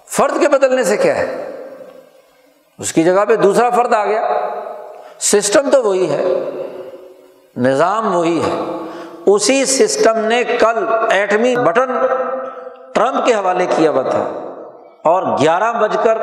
[0.06, 1.50] فرد کے بدلنے سے کیا ہے؟
[2.80, 4.28] اس کی جگہ پہ دوسرا فرد آ گیا۔
[5.20, 6.24] سسٹم تو وہی ہے۔
[7.58, 8.80] نظام وہی ہے۔
[9.26, 11.92] اسی سسٹم نے کل ایٹمی بٹن
[12.94, 14.24] ٹرمپ کے حوالے کیا ہوا تھا۔
[15.04, 16.18] اور گیارہ بج کر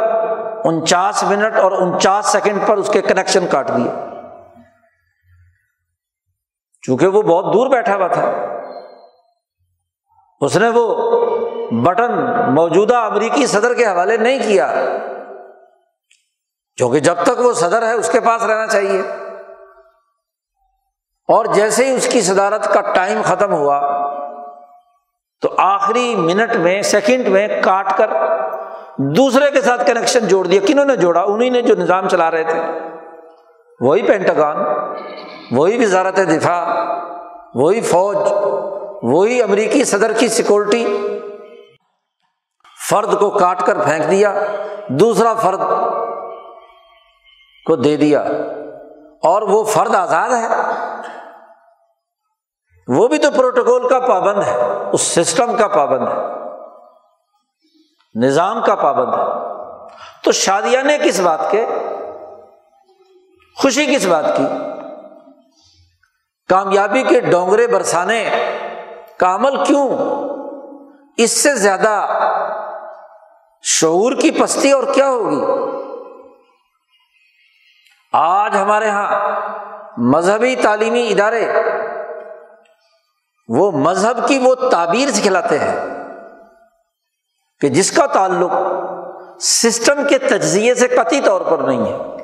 [0.65, 4.10] انچاس منٹ اور انچاس سیکنڈ پر اس کے کنیکشن کاٹ دیے۔
[6.83, 8.33] چونکہ وہ بہت دور بیٹھا ہوا تھا۔
[10.41, 11.11] اس نے وہ
[11.71, 12.13] بٹن
[12.55, 14.75] موجودہ امریکی صدر کے حوالے نہیں کیا
[16.77, 19.03] کیونکہ جب تک وہ صدر ہے، اس کے پاس رہنا چاہیے۔
[21.29, 23.81] اور جیسے ہی اس کی صدارت کا ٹائم ختم ہوا،
[25.41, 28.11] تو آخری منٹ میں، سیکنڈ میں کاٹ کر
[28.99, 32.45] دوسرے کے ساتھ کنیکشن جوڑ دیا۔ کنہوں نے جوڑا؟ انہیں نے جو نظام چلا رہے
[32.45, 32.63] تھے۔
[33.81, 34.57] وہی پینٹگان
[35.51, 36.95] وہی وزارت دفاع،
[37.55, 38.17] وہی فوج،
[39.03, 41.07] وہی امریکی صدر کی سیکورٹی۔
[42.91, 44.35] فرد کو کاٹ کر پھینک دیا،
[44.89, 45.61] دوسرا فرد
[47.67, 48.21] کو دے دیا۔
[49.23, 50.49] اور وہ فرد آزاد ہے۔
[52.89, 54.61] وہ بھی تو پروٹوکول کا پابند ہے،
[54.93, 56.23] اس سسٹم کا پابند ہے۔
[58.15, 59.51] نظام کا پابند ہے۔
[60.25, 61.67] تو شادیہ نے کس بات کے؟
[63.57, 64.70] خوشی کس بات کی؟
[66.51, 68.31] کامیابی کے ڈونگرے برسانے
[69.19, 69.89] کا عمل کیوں؟
[71.17, 72.07] اس سے زیادہ
[73.63, 75.45] شعور کی پستی اور کیا ہوگی؟
[78.13, 79.31] آج ہمارے یہاں
[79.97, 81.53] مذہبی تعلیمی ادارے
[83.49, 85.77] وہ مذہب کی وہ تعبیر سکھلاتے ہیں
[87.61, 88.51] کہ جس کا تعلق
[89.41, 92.20] سسٹم کے تجزیے سے قطعی طور پر نہیں ہے۔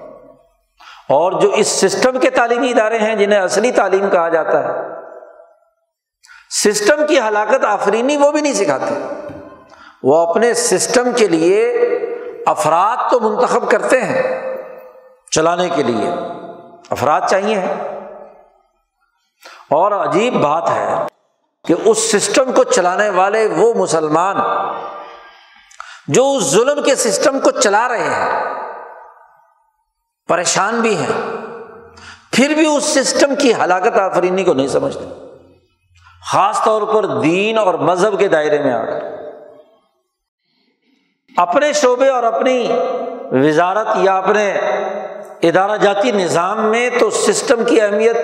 [1.09, 4.73] اور جو اس سسٹم کے تعلیمی ادارے ہیں جنہیں اصلی تعلیم کہا جاتا ہے،
[6.51, 8.95] سسٹم کی ہلاکت آفرینی وہ بھی نہیں سکھاتے۔
[10.03, 11.71] وہ اپنے سسٹم کے لیے
[12.47, 14.23] افراد تو منتخب کرتے ہیں
[15.31, 16.11] چلانے کے لیے۔
[16.90, 17.59] افراد چاہیے
[19.71, 20.95] اور عجیب بات ہے
[21.64, 24.37] کہ اس سسٹم کو چلانے والے وہ مسلمان
[26.09, 28.66] جو اس ظلم کے سسٹم کو چلا رہے ہیں۔
[30.29, 31.37] پریشان بھی ہیں۔
[32.33, 35.05] پھر بھی اس سسٹم کی ہلاکت آفرینی کو نہیں سمجھتے۔
[36.33, 39.05] خاص طور پر دین اور مذہب کے دائرے میں آ کر۔
[41.37, 42.69] اپنے شعبے اور اپنی
[43.33, 44.51] وزارت یا اپنے
[45.43, 48.17] ادارہ جاتی نظام میں تو سسٹم کی اہمیت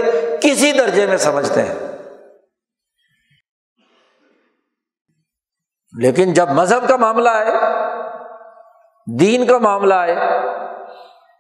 [0.43, 1.75] کسی درجے میں سمجھتے ہیں۔
[5.99, 7.51] لیکن جب مذہب کا معاملہ ہے
[9.19, 10.17] دین کا معاملہ ہے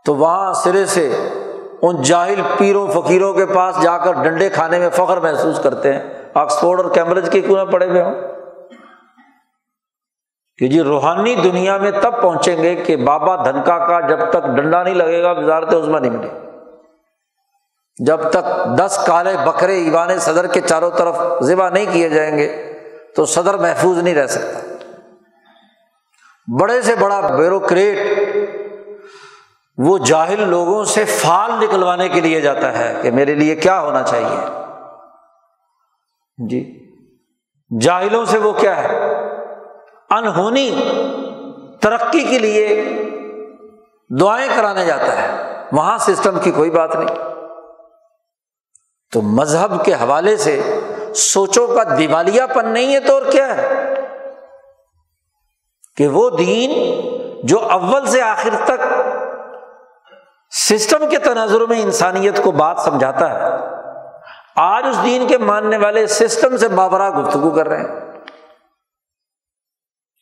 [0.04, 1.28] تو وہاں سرے سے
[1.82, 6.02] ان جاہل پیروں فقیروں کے پاس جا کر ڈنڈے کھانے میں فخر محسوس کرتے ہیں۔
[6.34, 8.14] آکسفورڈ اور کیمبرج کے کیوں نہ پڑے ہوئے ہوں؟
[10.58, 14.82] کہ جی روحانی دنیا میں تب پہنچیں گے کہ بابا دھنکا کا جب تک ڈنڈا
[14.82, 16.30] نہیں لگے گا وزارت عظما نہیں ملے۔
[18.04, 22.72] جب تک دس کالے بکرے ایوان صدر کے چاروں طرف ذبح نہیں کیے جائیں گے،
[23.16, 24.60] تو صدر محفوظ نہیں رہ سکتا۔
[26.60, 28.21] بڑے سے بڑا بیوروکریٹ
[29.84, 34.02] وہ جاہل لوگوں سے فال نکلوانے کے لیے جاتا ہے کہ میرے لیے کیا ہونا
[34.02, 34.46] چاہیے؟
[36.48, 36.90] جی۔
[37.80, 38.88] جاہلوں سے وہ کیا ہے؟
[40.10, 40.90] انہونی
[41.80, 42.84] ترقی کے لیے
[44.20, 47.16] دعائیں کرانے جاتا ہے۔ وہاں سسٹم کی کوئی بات نہیں۔
[49.12, 50.80] تو مذہب کے حوالے سے
[51.14, 53.94] سوچوں کا دیوالیہ پن نہیں ہے تو اور کیا ہے؟
[55.96, 57.00] کہ وہ دین
[57.42, 59.01] جو اول سے آخر تک
[60.52, 63.56] سسٹم کے تناظر میں انسانیت کو بات سمجھاتا ہے۔
[64.56, 68.00] آج اس دین کے ماننے والے سسٹم سے بابرا گفتگو کر رہے ہیں۔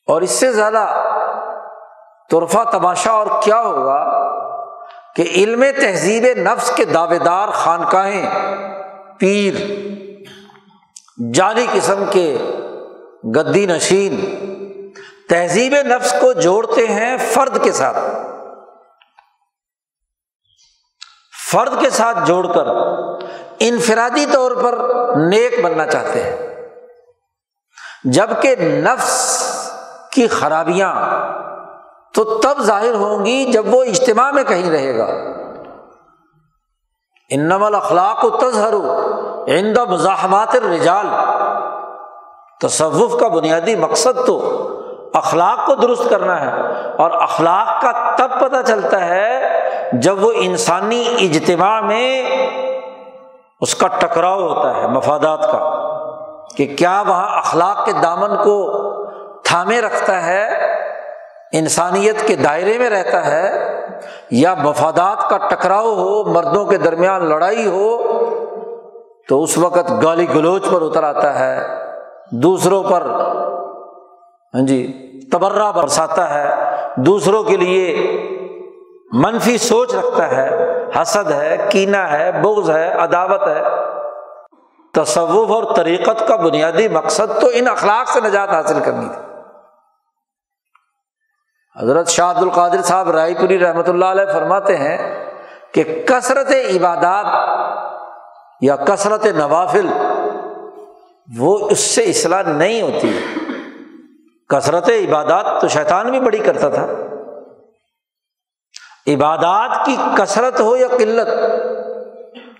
[0.07, 0.87] اور اس سے زیادہ
[2.31, 4.31] طرفہ تماشا اور کیا ہوگا
[5.16, 8.31] کہ علم تہذیب نفس کے دعوے دار خانقاہیں
[9.19, 9.55] پیر،
[11.35, 12.38] جعلی قسم کے
[13.37, 14.21] گدی نشین
[15.29, 17.99] تہذیب نفس کو جوڑتے ہیں فرد کے ساتھ۔
[21.52, 22.66] فرد کے ساتھ جوڑ کر
[23.60, 24.78] انفرادی طور پر
[25.16, 26.66] نیک بننا چاہتے ہیں۔
[28.04, 29.42] جبکہ نفس
[30.12, 30.94] کی خرابیاں
[32.14, 35.06] تو تب ظاہر ہوں گی جب وہ اجتماع میں کہیں رہے گا۔
[37.30, 38.74] انم الاخلاق و تظہر
[39.48, 41.06] عند مزاحمات الرجال۔
[42.60, 44.66] تصوف کا بنیادی مقصد تو
[45.14, 46.60] اخلاق کو درست کرنا ہے
[46.98, 49.60] اور اخلاق کا تب پتہ چلتا ہے
[49.92, 52.22] جب وہ انسانی اجتماع میں
[53.61, 55.59] اس کا ٹکراؤ ہوتا ہے مفادات کا،
[56.57, 58.57] کہ کیا وہاں اخلاق کے دامن کو
[59.44, 60.46] تھامے رکھتا ہے،
[61.53, 63.50] انسانیت کے دائرے میں رہتا ہے،
[64.31, 67.88] یا مفادات کا ٹکراؤ ہو، مردوں کے درمیان لڑائی ہو،
[69.29, 71.61] تو اس وقت گالی گلوچ پر اتر آتا ہے،
[72.42, 73.07] دوسروں پر
[74.55, 74.81] ہاں جی
[75.33, 76.48] تبرہ برساتا ہے،
[76.96, 77.85] دوسروں کے لیے
[79.12, 80.51] منفی سوچ رکھتا ہے،
[81.03, 83.62] حسد ہے کینا ہے، بغض ہے، عداوت ہے۔
[84.94, 89.23] تصوف اور طریقت کا بنیادی مقصد تو ان اخلاق سے نجات حاصل کرنی تھی۔
[91.83, 95.31] حضرت شاہ عبد القادر صاحب رائے پوری رحمۃ اللہ علیہ فرماتے ہیں
[95.75, 97.27] کہ کثرت عبادات
[98.61, 99.87] یا کثرت نوافل
[101.38, 103.20] وہ اس سے اصلاح نہیں ہوتی۔
[104.49, 106.87] کثرت عبادات تو شیطان بھی بڑی کرتا تھا۔
[109.14, 111.29] عبادات کی کثرت ہو یا قلت؟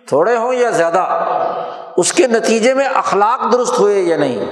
[0.09, 1.25] تھوڑے ہوں یا زیادہ؟
[1.97, 4.45] اس کے نتیجے میں اخلاق درست ہوئے یا نہیں؟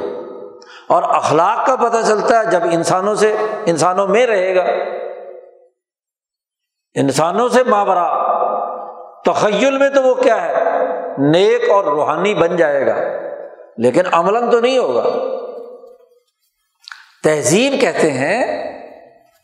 [0.88, 4.64] اور اخلاق کا پتہ چلتا ہے جب انسانوں سے، انسانوں میں رہے گا۔
[6.94, 8.28] انسانوں سے مابرا
[9.24, 10.64] تخیل میں تو وہ کیا ہے؟
[11.18, 12.96] نیک اور روحانی بن جائے گا۔
[13.76, 15.04] لیکن عمل تو نہیں ہوگا۔
[17.24, 18.68] تہذیب کہتے ہیں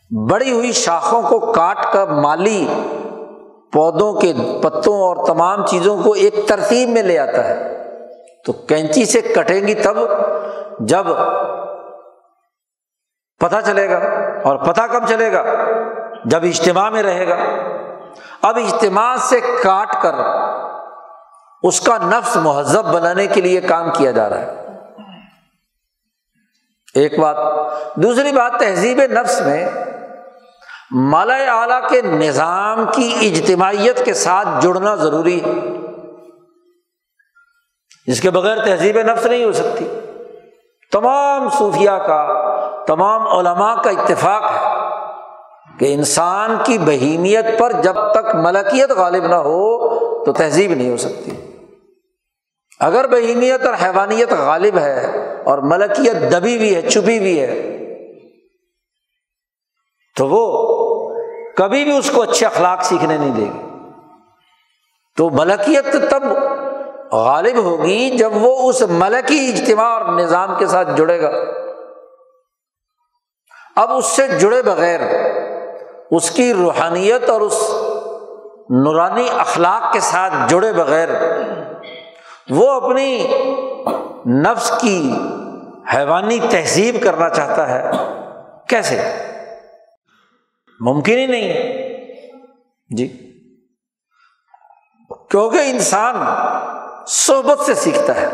[0.09, 2.67] بڑی ہوئی شاخوں کو کاٹ کر مالی
[3.73, 7.75] پودوں کے پتوں اور تمام چیزوں کو ایک ترتیب میں لے آتا ہے۔
[8.45, 9.97] تو کینچی سے کٹیں گی تب
[10.79, 11.05] جب
[13.39, 13.97] پتہ چلے گا
[14.43, 15.43] اور پتہ کب چلے گا؟
[16.25, 17.35] جب اجتماع میں رہے گا۔
[18.41, 20.15] اب اجتماع سے کاٹ کر
[21.63, 24.65] اس کا نفس مہذب بنانے کے لیے کام کیا جا رہا ہے۔
[26.95, 27.37] ایک بات،
[27.95, 29.69] دوسری بات، تہذیب نفس میں
[30.91, 35.51] مالا اعلیٰ کے نظام کی اجتماعیت کے ساتھ جڑنا ضروری ہے۔
[38.07, 39.87] جس کے بغیر تہذیب نفس نہیں ہو سکتی۔
[40.91, 42.27] تمام صوفیہ کا،
[42.87, 44.85] تمام علماء کا اتفاق ہے
[45.79, 49.95] کہ انسان کی بہیمیت پر جب تک ملکیت غالب نہ ہو
[50.25, 51.31] تو تہذیب نہیں ہو سکتی۔
[52.79, 55.05] اگر بہیمیت اور حیوانیت غالب ہے
[55.45, 57.71] اور ملکیت دبی ہوئی ہے، چھپی ہوئی ہے،
[60.17, 60.74] تو وہ
[61.57, 63.61] کبھی بھی اس کو اچھے اخلاق سیکھنے نہیں دے گی۔
[65.17, 66.23] تو ملکیت تب
[67.11, 71.31] غالب ہوگی جب وہ اس ملکی اجتماع اور نظام کے ساتھ جڑے گا۔
[73.75, 74.99] اب اس سے جڑے بغیر
[76.11, 77.71] اس کی روحانیت اور اس
[78.69, 81.09] نورانی اخلاق کے ساتھ جڑے بغیر
[82.49, 83.27] وہ اپنی
[84.25, 85.13] نفس کی
[85.95, 87.91] حیوانی تہذیب کرنا چاہتا ہے۔
[88.69, 89.01] کیسے؟
[90.79, 91.85] ممکن ہی نہیں ہے۔
[92.97, 93.07] جی۔
[95.29, 96.15] کیونکہ انسان
[97.07, 98.27] صحبت سے سیکھتا ہے۔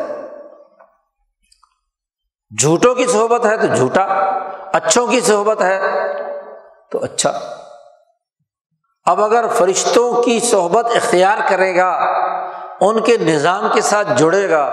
[2.61, 4.01] جھوٹوں کی صحبت ہے تو جھوٹا،
[4.73, 5.81] اچھوں کی صحبت ہے
[6.91, 7.39] تو اچھا۔
[9.05, 11.91] اب اگر فرشتوں کی صحبت اختیار کرے گا،
[12.81, 14.63] ان کے نظام کے ساتھ جڑے گا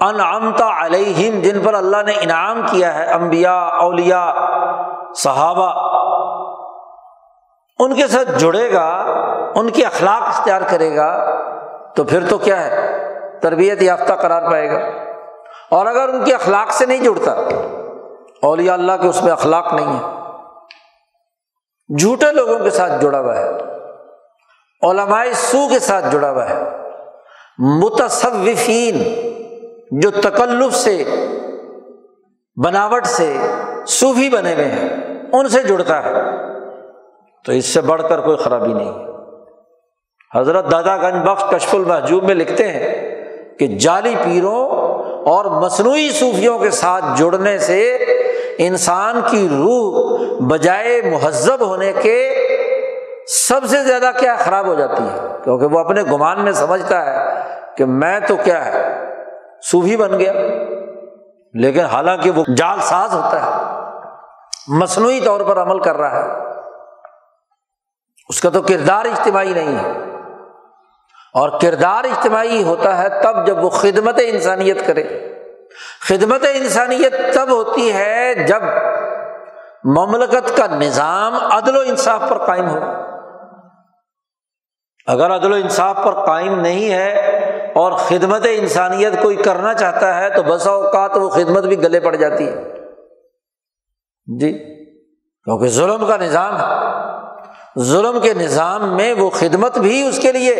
[0.00, 4.34] انعامتا علیہم، جن پر اللہ نے انعام کیا ہے امبیا اولیا
[5.14, 5.98] صحابہ
[7.78, 8.88] ان کے ساتھ جڑے گا،
[9.54, 11.38] ان کی اخلاق اختیار کرے گا،
[11.96, 12.98] تو پھر تو کیا ہے؟
[13.42, 14.78] تربیت یافتہ قرار پائے گا۔
[15.70, 17.32] اور اگر ان کے اخلاق سے نہیں جڑتا
[18.42, 20.00] اولیا اللہ کے اس میں اخلاق نہیں ہے۔
[21.98, 23.48] جھوٹے لوگوں کے ساتھ جڑا ہوا ہے۔
[24.82, 26.62] علماء سو کے ساتھ جڑا ہوا ہے۔
[27.58, 29.02] متصوفین،
[30.00, 31.04] جو تکلف سے،
[32.64, 33.36] بناوٹ سے
[33.86, 34.88] صوفی بنے ہوئے ہیں،
[35.32, 36.12] ان سے جڑتا ہے۔
[37.44, 38.92] تو اس سے بڑھ کر کوئی خرابی نہیں۔
[40.34, 43.24] حضرت دادا گنج بخش کشف المحجوب میں لکھتے ہیں
[43.58, 44.68] کہ جعلی پیروں
[45.28, 47.96] اور مصنوعی صوفیوں کے ساتھ جڑنے سے
[48.58, 52.34] انسان کی روح بجائے مہذب ہونے کے
[53.48, 57.40] سب سے زیادہ کیا خراب ہو جاتی ہے؟ کیونکہ وہ اپنے گمان میں سمجھتا ہے
[57.76, 59.04] کہ میں تو کیا ہے،
[59.70, 60.32] صوفی بن گیا۔
[61.54, 63.78] لیکن حالانکہ وہ جال ساز ہوتا ہے،
[64.68, 66.47] مصنوعی طور پر عمل کر رہا ہے۔
[68.28, 70.08] اس کا تو کردار اجتماعی نہیں ہے۔
[71.34, 75.34] اور کردار اجتماعی ہوتا ہے تب جب وہ خدمت انسانیت کرے۔
[76.08, 78.62] خدمت انسانیت تب ہوتی ہے جب
[79.84, 82.78] مملکت کا نظام عدل و انصاف پر قائم ہو۔
[85.06, 87.12] اگر عدل و انصاف پر قائم نہیں ہے
[87.74, 92.16] اور خدمت انسانیت کوئی کرنا چاہتا ہے تو بسا اوقات وہ خدمت بھی گلے پڑ
[92.16, 92.54] جاتی ہے۔
[94.40, 94.52] جی
[95.44, 96.87] کیونکہ ظلم کا نظام ہے۔
[97.82, 100.52] ظلم کے نظام میں وہ خدمت بھی اس کے لیے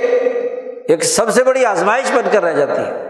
[0.89, 3.09] ایک سب سے بڑی آزمائش بن کر رہ جاتی ہے۔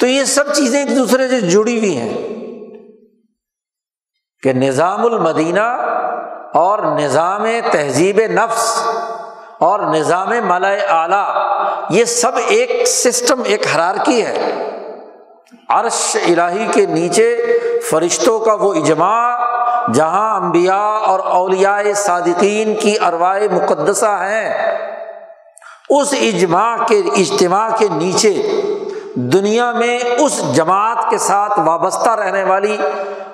[0.00, 2.28] تو یہ سب چیزیں ایک دوسرے سے جڑی ہوئی ہیں
[4.42, 5.86] کہ نظام المدینہ
[6.54, 8.86] اور نظام تہذیب نفس
[9.58, 11.26] اور نظام مالا اعلیٰ،
[11.90, 14.66] یہ سب ایک سسٹم، ایک حرار کی ہے۔
[15.68, 17.58] عرش الہی کے نیچے
[17.90, 19.39] فرشتوں کا وہ اجماع
[19.94, 24.50] جہاں انبیاء اور اولیاء صادقین کی اروائے مقدسہ ہیں،
[25.88, 28.32] اس اجماع کے، اجتماع کے نیچے
[29.14, 32.76] دنیا میں اس جماعت کے ساتھ وابستہ رہنے والی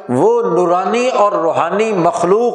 [0.08, 2.54] وہ نورانی اور روحانی مخلوق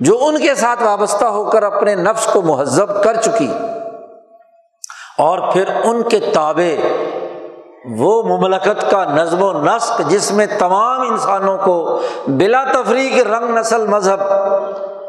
[0.00, 3.48] جو ان کے ساتھ وابستہ ہو کر اپنے نفس کو مہذب کر چکی
[5.18, 6.76] اور پھر ان کے تابے
[7.84, 13.86] وہ مملکت کا نظم و نسق جس میں تمام انسانوں کو بلا تفریح رنگ نسل
[13.86, 14.22] مذہب،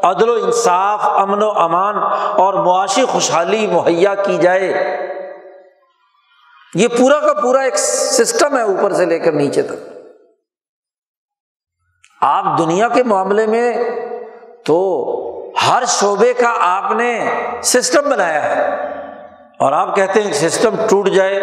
[0.04, 1.94] عدل و انصاف، امن و امان
[2.36, 4.96] اور معاشی خوشحالی مہیا کی جائے۔
[6.74, 9.88] یہ پورا کا پورا ایک سسٹم ہے اوپر سے لے کر نیچے تک۔
[12.20, 13.90] آپ دنیا کے معاملے میں
[14.66, 15.04] تو
[15.68, 17.30] ہر شعبے کا آپ نے
[17.62, 18.76] سسٹم بنایا ہے
[19.58, 21.40] اور آپ کہتے ہیں سسٹم ٹوٹ جائے۔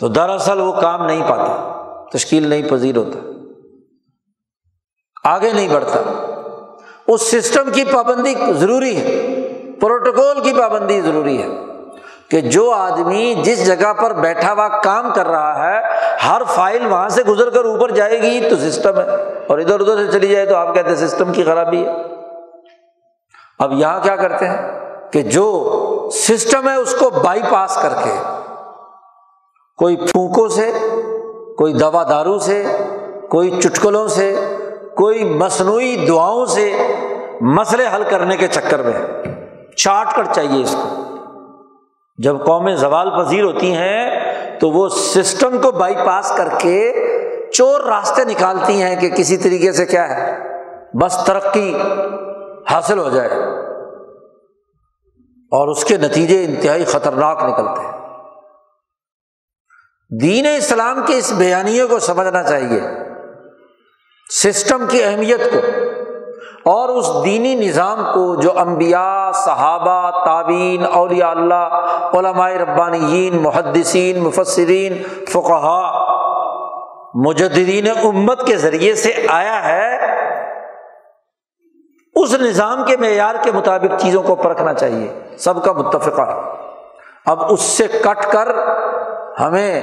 [0.00, 1.82] تو دراصل وہ کام نہیں پاتا،
[2.12, 3.18] تشکیل نہیں، پذیر ہوتا،
[5.24, 6.00] آگے نہیں بڑھتا۔
[7.06, 9.26] اس سسٹم کی پابندی ضروری ہے،
[9.80, 11.48] پروٹوکول کی پابندی ضروری ہے
[12.30, 15.80] کہ جو آدمی جس جگہ پر بیٹھا ہوا کام کر رہا ہے،
[16.28, 19.06] ہر فائل وہاں سے گزر کر اوپر جائے گی، تو سسٹم ہے۔
[19.46, 21.90] اور ادھر ادھر سے چلی جائے تو آپ کہتے ہیں سسٹم کی خرابی ہے۔
[23.58, 24.80] اب یہاں کیا کرتے ہیں؟
[25.10, 28.39] کہ جو سسٹم ہے، اس کو بائی پاس کر کے
[29.80, 30.70] کوئی پھونکوں سے،
[31.58, 32.64] کوئی دوا دارو سے،
[33.30, 34.34] کوئی چٹکلوں سے،
[34.96, 36.72] کوئی مصنوعی دعاؤں سے
[37.40, 39.22] مسئلے حل کرنے کے چکر میں
[39.76, 40.88] شارٹ کٹ چاہیے اس کو۔
[42.18, 44.10] جب قومیں زوال پذیر ہوتی ہیں
[44.60, 46.94] تو وہ سسٹم کو بائی پاس کر کے
[47.52, 50.38] چور راستے نکالتی ہیں کہ کسی طریقے سے کیا ہے،
[51.00, 51.76] بس ترقی
[52.70, 53.30] حاصل ہو جائے
[55.52, 57.99] اور اس کے نتیجے انتہائی خطرناک نکلتے ہیں۔
[60.10, 62.80] دین اسلام کے اس بیانیے کو سمجھنا چاہیے،
[64.30, 65.58] سسٹم کی اہمیت کو،
[66.70, 71.76] اور اس دینی نظام کو جو امبیا صحابہ تعبین اولیاء اللہ،
[72.14, 75.76] علماء ربانیین، محدثین، مفسرین فقہ
[77.26, 79.88] مجدین امت کے ذریعے سے آیا ہے،
[82.16, 85.08] اس نظام کے معیار کے مطابق چیزوں کو پرکھنا چاہیے۔
[85.38, 86.28] سب کا متفقہ
[87.26, 88.48] اب اس سے کٹ کر
[89.40, 89.80] ہمیں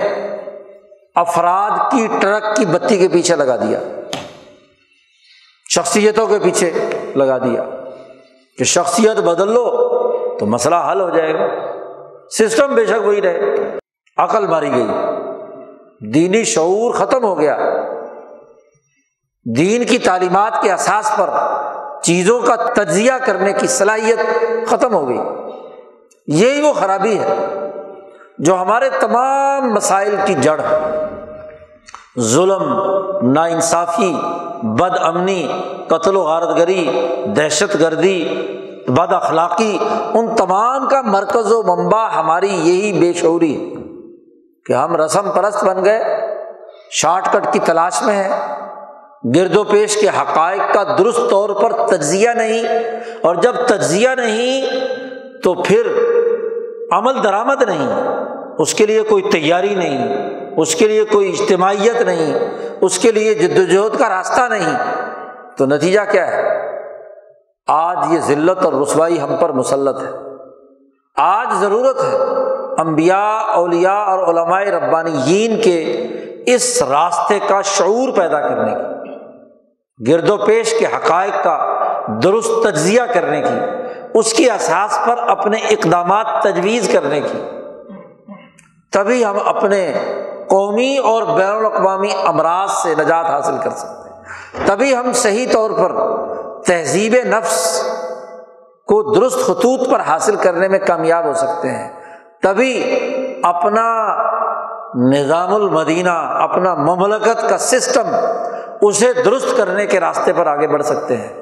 [1.16, 3.80] افراد کی ٹرک کی بتی کے پیچھے لگا دیا،
[5.70, 6.72] شخصیتوں کے پیچھے
[7.16, 7.64] لگا دیا۔
[8.58, 9.70] کہ شخصیت بدل لو
[10.38, 11.48] تو مسئلہ حل ہو جائے گا۔
[12.30, 13.56] سسٹم بے شک وہی رہے۔
[14.18, 14.88] عقل ماری گئی۔
[16.14, 17.58] دینی شعور ختم ہو گیا۔
[19.58, 21.30] دین کی تعلیمات کے احساس پر
[22.02, 24.20] چیزوں کا تجزیہ کرنے کی صلاحیت
[24.68, 25.20] ختم ہو گئی۔
[26.28, 27.34] یہی وہ خرابی ہے۔
[28.40, 30.60] جو ہمارے تمام مسائل کی جڑ،
[32.24, 32.64] ظلم
[33.24, 34.14] نا انصافی
[34.80, 35.48] بد امنی،
[35.90, 36.90] قتل و غارت گری
[37.38, 38.20] دہشت گردی،
[38.88, 39.78] بد اخلاقی،
[40.14, 43.76] ان تمام کا مرکز و منبع ہماری یہی بے شعوری ہے
[44.66, 46.18] کہ ہم رسم پرست بن گئے،
[46.92, 48.30] شارٹ کٹ کی تلاش میں ہے
[49.36, 52.68] گرد و پیش کے حقائق کا درست طور پر تجزیہ نہیں،
[53.22, 55.88] اور جب تجزیہ نہیں تو پھر
[56.92, 58.16] عمل درآمد نہیں،
[58.58, 60.18] اس کے لیے کوئی تیاری نہیں،
[60.58, 62.34] اس کے لیے کوئی اجتماعیت نہیں،
[62.82, 64.78] اس کے لیے جد وجہد کا راستہ نہیں۔
[65.58, 66.70] تو نتیجہ کیا ہے؟
[67.68, 70.10] آج یہ ذلت اور رسوائی ہم پر مسلط ہے۔
[71.16, 72.18] آج ضرورت ہے
[72.78, 76.08] امبیا اولیا اور علمائے ربانیین کے
[76.46, 81.84] اس راستے کا شعور پیدا کرنے کی، گرد و پیش کے حقائق کا
[82.24, 83.77] درست تجزیہ کرنے کی۔
[84.18, 87.42] اس کی احساس پر اپنے اقدامات تجویز کرنے کی۔
[88.92, 89.94] تبھی ہم اپنے
[90.50, 94.22] قومی اور بین الاقوامی امراض سے نجات حاصل کر سکتے ہیں۔
[94.66, 95.92] تبھی ہم صحیح طور پر
[96.62, 97.84] تہذیب نفس
[98.88, 101.90] کو درست خطوط پر حاصل کرنے میں کامیاب ہو سکتے ہیں۔
[102.42, 103.00] تبھی
[103.44, 104.18] اپنا
[104.96, 108.08] نظام المدینہ، اپنا مملکت کا سسٹم
[108.82, 111.42] اسے درست کرنے کے راستے پر آگے بڑھ سکتے ہیں۔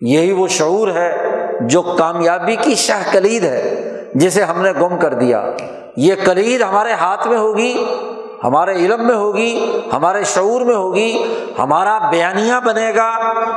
[0.00, 5.14] یہی وہ شعور ہے جو کامیابی کی شاہ کلید ہے، جسے ہم نے گم کر
[5.14, 5.50] دیا۔
[5.96, 7.84] یہ کلید ہمارے ہاتھ میں ہوگی،
[8.44, 13.10] ہمارے علم میں ہوگی، ہمارے شعور میں ہوگی، ہمارا بیانیہ بنے گا۔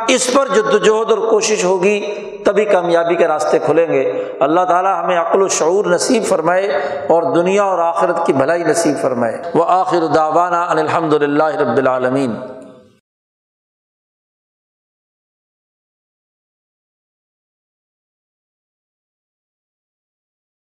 [0.08, 2.14] اس پر جد وجہد اور کوشش ہوگی،
[2.45, 6.68] تبھی کامیابی کے راستے کھلیں گے۔ اللہ تعالیٰ ہمیں عقل و شعور نصیب فرمائے
[7.10, 12.36] اور دنیا اور آخرت کی بھلائی نصیب فرمائے۔ وہ آخر داوانہ الحمد للہ رب العالمین۔